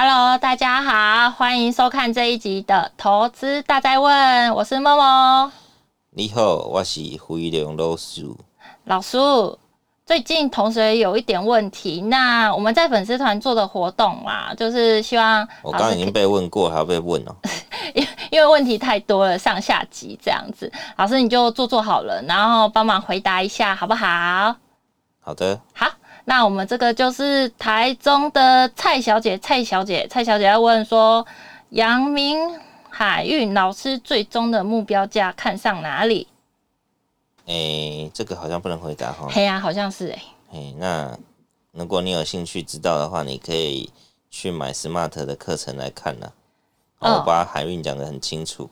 [0.00, 5.50] Hello，大家好，欢迎收看这一集的投资大哉问，我是默默。
[6.10, 8.24] 你好，我是辉龙老师。
[8.84, 9.18] 老师，
[10.06, 17.34] 最近同学有一点问题，那我们在粉丝团做的活动嘛，就是希望我刚刚已经被问过，还要被问哦。
[17.92, 24.54] 因 因为问题太多了，上下集这样子，老师你就做做好了，然后帮忙回答一下，好不好？
[25.18, 25.60] 好的。
[25.74, 25.90] 好，
[26.28, 31.26] 那我们这个就是台中的蔡小姐，蔡小姐，蔡小姐要问说，
[31.70, 32.38] 阳明
[32.90, 36.28] 海运老师最终的目标价看上哪里？
[37.46, 39.26] 哎、欸，这个好像不能回答哈。
[39.30, 40.22] 嘿呀、啊，好像是哎、
[40.52, 40.58] 欸。
[40.58, 41.18] 哎，那
[41.72, 43.90] 如果你有兴趣知道的话，你可以
[44.30, 46.30] 去买 Smart 的课程来看呢。
[46.98, 48.68] 我把海运讲得很清楚，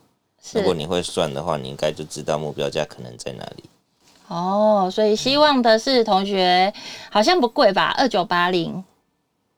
[0.53, 3.65] 如果你会算的话，你应该就知道目标价可能在哪里。
[4.29, 6.73] 哦，所以希望的是同学
[7.11, 7.95] 好像不贵吧？
[7.97, 8.85] 二九八零，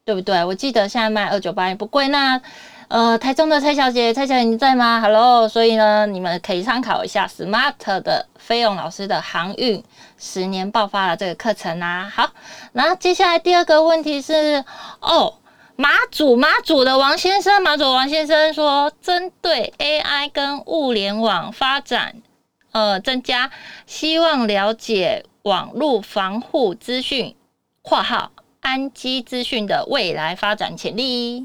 [0.04, 0.45] 对不对？
[0.45, 2.09] 我记得现在卖二九八零不贵。
[2.09, 2.40] 那
[2.88, 9.82] 呃，台中的蔡小姐，蔡小姐你在吗？Hello，所以呢，你们可以参考一下 Smart 的费用老师的航运
[10.18, 12.10] 十年爆发的这个课程啊。
[12.15, 12.30] 好，
[12.73, 14.65] 然后接下来第二个问题是
[15.00, 15.34] 哦。
[15.80, 22.16] 马祖马祖的王先生，马祖王先生说，针对 AI 跟物联网发展，
[22.73, 23.51] 呃，增加，
[23.87, 27.35] 希望了解网络防护资讯
[27.83, 31.41] （括号安基资讯）的未来发展潜力。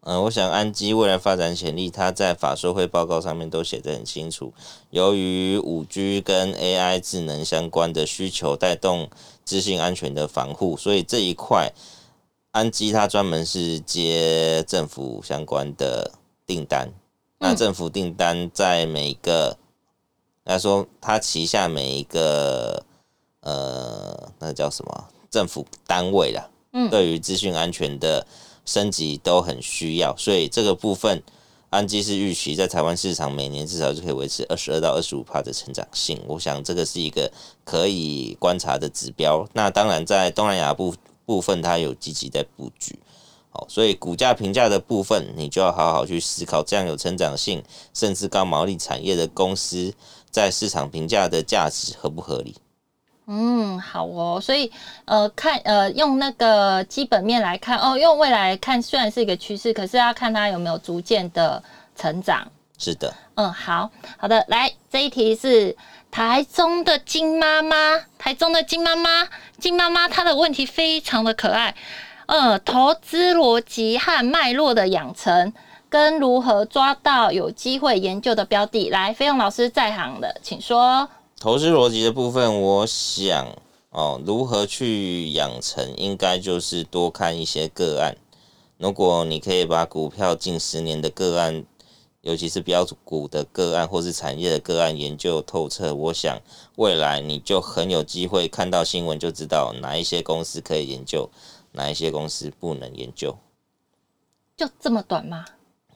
[0.00, 4.52] 嗯、呃，我想安基未来发展潜力，它在法说会报告上面都写得很清楚。
[4.90, 9.10] 由于五 G 跟 AI 智能相关的需求，带动
[9.44, 11.72] 资讯安全的防护，所以这一块。
[12.50, 16.10] 安基它专门是接政府相关的
[16.46, 16.90] 订单，
[17.38, 19.56] 那政府订单在每个，
[20.48, 22.84] 来说他旗下每一个
[23.42, 28.26] 呃，那个叫什么政府单位啦，嗯，对于资讯安全的
[28.64, 31.22] 升级都很需要，所以这个部分
[31.70, 37.30] 安基是预期在台湾市场每年至少就可以维持二十二到二十五帕的成长性，我想这个是一个
[37.64, 39.46] 可以观察的指标。
[39.52, 40.92] 那当然在东南亚部。
[41.28, 42.98] 部分它有积极在布局，
[43.50, 47.62] 好，所以股价评价的部分，你就要好好去思考，这样有成长性
[47.94, 49.92] 甚至高毛利产业的公司
[50.30, 52.54] 在市场评价的价值合不合理？
[53.26, 54.70] 嗯，好哦，所以
[55.04, 61.62] 呃，看呃，用那个基本面来看哦，用未来来看，虽然是一个趋势，可是要看它有没有逐渐的
[61.96, 62.46] 成长。
[62.78, 65.76] 是的，嗯，好好的，来这一题是。
[66.10, 71.76] 台中的金妈妈，台中的金妈妈，金妈妈她的问题非常的可爱，
[72.28, 75.50] 呃，投资逻辑和脉络的养成，
[75.88, 81.08] 跟如何抓到有机会研究的标的，来，费用老师在行的，请说。
[81.40, 83.56] 投资逻辑的部分，我想
[83.88, 88.14] 哦，如何去养成，应该就是多看一些个案。
[88.76, 91.64] 如果你可以把股票近十年的个案。
[92.22, 96.36] 尤其是标股的个案或是产业的个案研究透彻，我想
[96.74, 101.30] 未来你就很有机会看到新闻，就知道哪一些公司可以研究，
[101.78, 103.34] 哪一些公司不能研究。
[104.56, 105.44] 就这么短吗？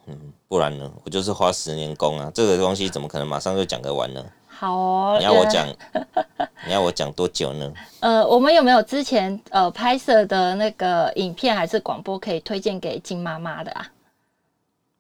[0.07, 0.91] 嗯，不然呢？
[1.05, 4.25] 我就是花十年功啊，这个东西怎么可能马上就讲得完呢？
[4.49, 5.67] 好哦，你要我讲，
[6.67, 7.73] 你要我讲多久呢？
[8.01, 13.91] 呃，我们有没有之前呃拍摄的那个影片还是广播可以推荐给金妈妈的啊？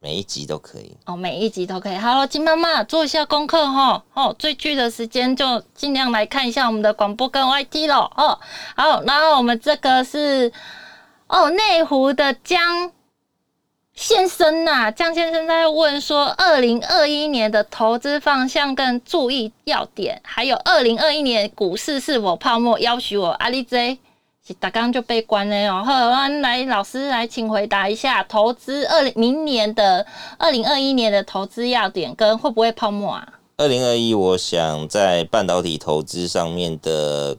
[0.02, 1.96] 每一集都可以哦，每一集都可以。
[1.96, 4.02] 好了，金妈妈做一下功课哈。
[4.14, 8.12] 哦，追剧的时间就尽量来看一下我们的广播跟 YT 咯。
[8.16, 8.36] 哦，
[8.74, 10.50] 好，然后我们这个是
[11.28, 12.91] 哦，内湖的江
[13.94, 22.76] 先生呐、啊，江先生在问说，二零二一年的投资方向跟注意要点，还有二零二一年股市是否泡沫？
[22.80, 23.98] 要许我阿里 J。
[24.58, 25.84] 大刚就被关了哦。
[25.84, 30.04] 好，来老师来，请回答一下投资二零明年的
[30.36, 33.41] 二零二一年的投资要点跟会不会泡沫啊？
[33.56, 37.36] 二零二一，我想在半导体投资上面的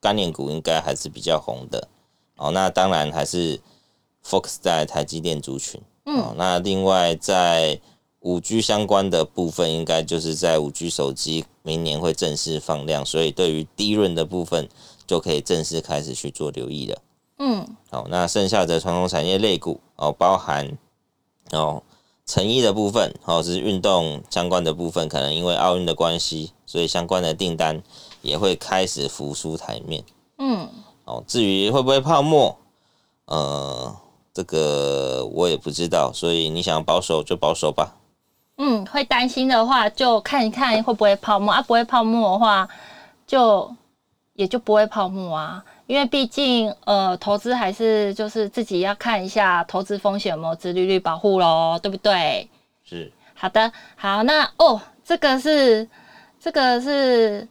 [0.00, 1.88] 概念股应该还是比较红的
[2.36, 2.50] 哦。
[2.52, 3.60] 那当然还是
[4.24, 5.78] focus 在台积电族群。
[6.06, 7.78] 嗯，那另外在
[8.22, 14.68] 五 G 相关的部分，应该就是在五 G 手机明年会正式放量，所以对于低润的部分。
[15.04, 16.98] 就可以正式开始去做留意了。
[17.38, 20.78] 嗯，好，那剩下的传统产业类股哦，包含
[21.50, 21.82] 哦
[22.24, 27.82] 成衣的部分，哦是运动相关的部分，可能因为奥运的关系，所以相关的订单
[28.22, 30.02] 也会开始浮出台面。
[30.38, 30.66] 嗯，
[31.04, 32.56] 哦，至于会不会泡沫，
[33.26, 33.94] 呃，
[34.32, 37.98] 这个我也不知道，所以你想保守就保守吧。
[38.62, 42.68] 嗯，会担心的话就看一看会不会泡沫啊，不会泡沫的话
[43.26, 43.74] 就。
[44.34, 52.48] 也就不会泡沫啊，因为毕竟呃，投资还是就是自己要看一下投资风险有没有自利率保护喽，对不对？
[52.82, 53.12] 是。
[53.34, 55.86] 好的，好，那哦，这个是
[56.40, 57.46] 这个是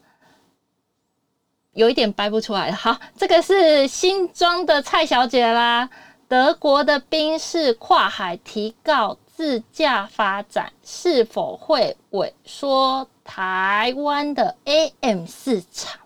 [1.74, 2.72] 有一点掰不出来。
[2.72, 5.88] 好，这个是新庄的蔡小姐啦。
[6.28, 16.00] 德国的兵士跨海提告自驾发展，是否会萎缩台湾的 AM 市场？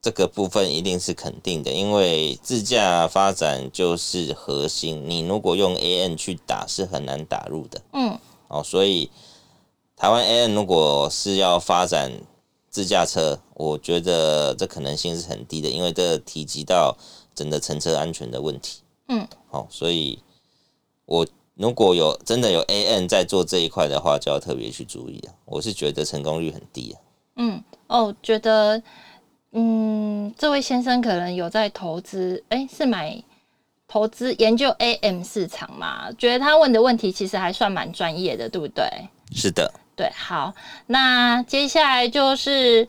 [0.00, 5.04] 这个部分一定是肯定的，因为自驾发展就是核心。
[5.06, 7.82] 你如果用 AM 去打，是很难打入的。
[7.92, 9.10] 嗯，哦，所以
[9.94, 12.10] 台湾 AM 如果是要发展
[12.70, 16.96] 自驾车，我觉得这可能性是很低的，因为这提及到
[17.34, 18.80] 整个乘车安全的问题。
[19.08, 20.18] 嗯，好，所以
[21.04, 21.26] 我
[21.60, 25.34] 如果有真的有 A N 在做这一块的话，就要特别去注意啊。
[25.44, 26.96] 我是觉得成功率很低啊。
[27.36, 28.82] 嗯，哦，觉得，
[29.52, 33.22] 嗯，这位先生可能有在投资，哎，是买
[33.86, 36.10] 投资研究 AM 市场嘛？
[36.12, 38.82] 觉得他问的问题其实还算蛮专业的，对不对？
[39.34, 40.10] 是的，对。
[40.16, 40.54] 好，
[40.86, 42.88] 那接下来就是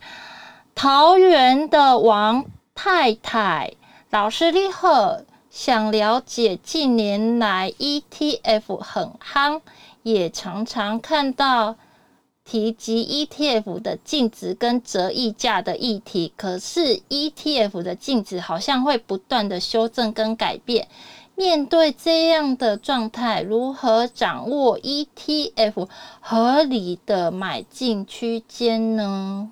[0.74, 3.74] 桃园的王太太
[4.12, 5.19] 老师你好。
[5.51, 9.59] 想了解近年来 ETF 很夯，
[10.01, 11.75] 也常常看到
[12.45, 16.31] 提及 ETF 的净值跟折溢价的议题。
[16.38, 20.88] 可是 ETF 的净值好像会不断的修正跟改变。
[21.36, 25.89] 面对这样的状态，如何掌握 ETF
[26.21, 29.51] 合理的买进区间呢？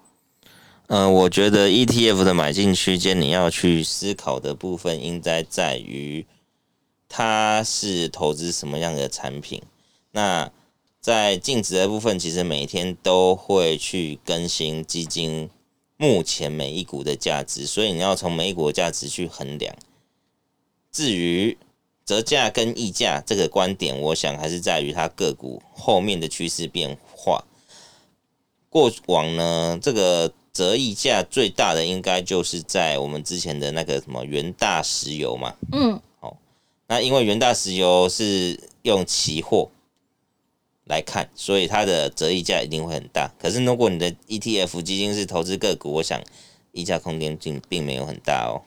[0.89, 6.25] 嗯、呃，我觉得 ETF 的买进区间，你要去思考的部分，应该在于
[7.07, 9.62] 它是投资什么样的产品。
[10.13, 10.51] 那
[11.00, 15.51] 在净值的部分，其实每天都会去更新基金
[15.95, 19.75] 目前每一股的价值，所以你要从每一股价值去衡量。
[20.91, 21.56] 至于
[22.03, 27.45] 折价跟溢价这个观点，我想还是在于它个股后面的趋势变化。
[28.69, 30.33] 过往呢，这个。
[30.51, 36.38] 折溢价最大的应该就是在我们之前的那个什么元大石油嘛，嗯，好，
[36.88, 39.69] 那因为元大石油是用期货
[40.86, 43.31] 来看，所以它的折溢价一定会很大。
[43.40, 46.19] 可是如果你的 ETF 基金是投资个股，我想
[46.72, 48.62] 溢价空间并并没有很大哦。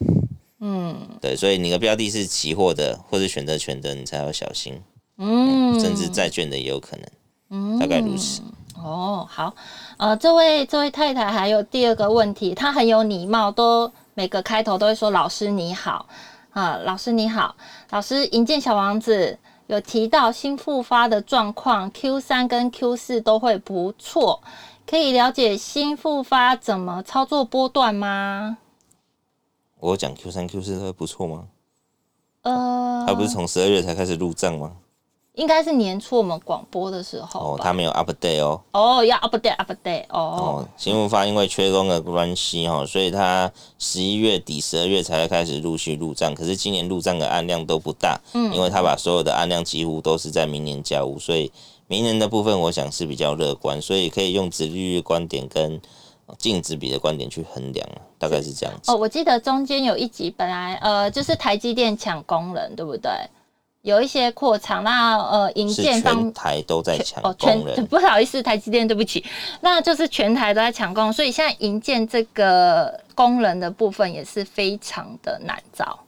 [0.61, 4.81] 嗯，对，所以你的标的是期货的或是选择权的，你才要小心。
[5.19, 7.07] 嗯，甚至债券的也有可能。
[7.51, 8.41] 嗯，大概如此。
[8.83, 9.55] 哦，好，
[9.97, 16.07] 呃，这位这位太太还有第二个问题，她很有礼貌，都每个开头都会说老师你好
[16.51, 17.55] 啊，老师你好，
[17.91, 19.39] 老师营建小王子
[19.69, 24.43] 有提到新复发的状况，Q 三跟 Q 四都会不错，
[24.87, 28.59] 可以了解新复发怎么操作波段吗？
[29.79, 31.47] 我讲 Q 三 Q 四都会不错吗？
[32.43, 34.73] 呃，他不是从十二月才开始入账吗？
[35.35, 38.61] 应该是年初我们广播的时候哦，他没有 update 哦。
[38.73, 40.19] 哦，要 update update 哦。
[40.21, 46.35] 哦，新复发因为缺工的关系哈，所以他十一月底、十二月才会开始陆续入账。
[46.35, 51.51] 可是今年入账的案量都不大，嗯，因为他把所有的案量几乎都是在明年交屋，所以
[51.87, 55.81] 明年的部分我想是比较乐观，所以可以用殖利率观点跟
[56.37, 57.89] 净值比的观点去衡量，
[58.19, 58.93] 大概是这样子。
[58.93, 63.11] 哦，我记得中间有一集本来呃就是台积电抢工人，对不对？
[63.83, 69.25] 有一些扩厂，那呃，营建方全台都在抢哦，全不好意思，台积电对不起，
[69.61, 75.99] 那就是全台都在抢工，所以现在营建这个工人的部分也是非常的难找。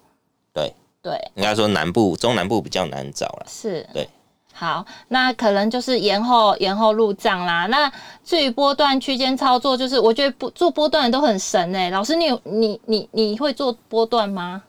[0.53, 3.47] 对对，应该说南部、中南部比较难找了。
[3.49, 4.09] 是，对。
[4.57, 7.67] 好，那可能就是延后延后入账啦。
[7.67, 7.91] 那
[8.25, 14.63] 至于波段区间操作，就是我觉得不做波段的都很神哎、欸，老师你你你你会做波段吗？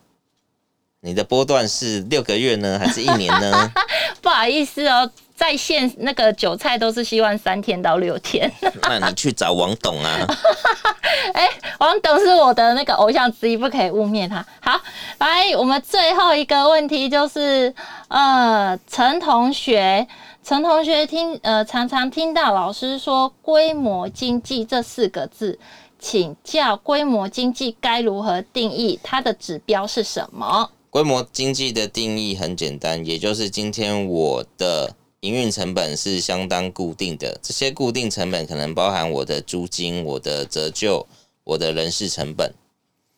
[1.05, 3.71] 你的波段是六个月呢，还是一年呢？
[4.23, 8.51] 不好意思哦，在线那个韭菜都是希望三天到六天。
[8.81, 10.27] 那你去找王董啊！
[11.33, 14.43] 哎、欸，王董是我的那个偶像之一，不可以污蔑他。
[14.59, 14.81] 好，
[15.19, 17.71] 来，我们最后一个问题就是，
[18.07, 20.07] 呃，陈同学，
[20.43, 25.59] 陈同学听呃常常听到老师说“规模经济”这四个字，
[25.99, 28.99] 请教规模经济该如何定义？
[29.03, 30.71] 它的指标是什么？
[30.95, 41.05] 规模经济的定义很简单，也就是今天我的营运成本是相当固定的，这些固定成本可能包含我的租金、我的折旧、
[41.43, 42.53] 我的人事成本。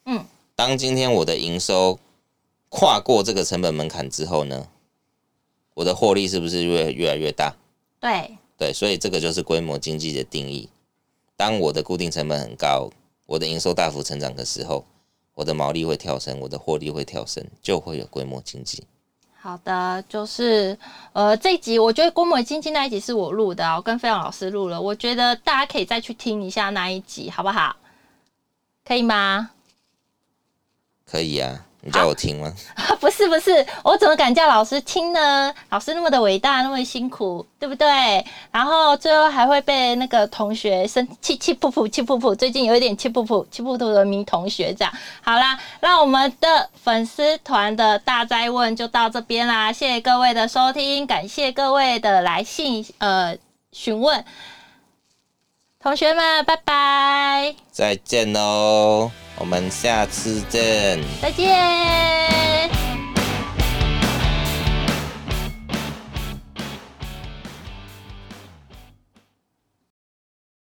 [0.07, 1.99] 嗯，当今天我的营收
[2.69, 4.67] 跨过这个成本门槛之后呢，
[5.75, 7.55] 我的获利是不是越越来越大？
[7.99, 10.67] 对，对，所以这个就是规模经济的定义。
[11.35, 12.89] 当我的固定成本很高，
[13.27, 14.83] 我的营收大幅成长的时候。
[15.37, 18.83] 我的毛利会跳升，我的获利会跳升，就会有规模经济。
[19.39, 20.75] 好的，就是
[21.13, 27.75] 呃，这一集我觉得规模经济那一集是我录的，我跟飞扬老师录了，我觉得大家可以再去听一下那一集，好不好？
[28.83, 29.51] 可以吗？
[31.05, 31.66] 可以啊。
[31.81, 32.51] 你叫我听吗？
[32.75, 35.53] 啊， 不是不是，我怎么敢叫老师听呢？
[35.69, 38.25] 老师那么的伟大，那么辛苦，对不对？
[38.51, 44.93] 然后最后还会被那个同学生气气噗噗气噗噗，最近有一点气噗噗气噗噗的名同学这样。
[45.21, 53.37] 好啦，那我们的粉丝团的大灾问就到这边啦，谢谢各位的收听，感谢各位的来信呃
[53.71, 54.25] 询问，
[55.79, 59.11] 同学们拜拜，再见喽。
[59.37, 62.36] 我们下次见，再见。